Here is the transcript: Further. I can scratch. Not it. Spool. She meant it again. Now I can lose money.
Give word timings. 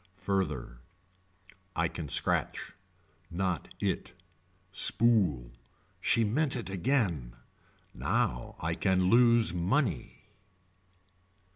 Further. 0.17 0.79
I 1.75 1.87
can 1.87 2.09
scratch. 2.09 2.71
Not 3.29 3.71
it. 3.79 4.13
Spool. 4.71 5.51
She 5.99 6.23
meant 6.23 6.55
it 6.55 6.71
again. 6.71 7.35
Now 7.93 8.55
I 8.59 8.73
can 8.73 9.11
lose 9.11 9.53
money. 9.53 10.23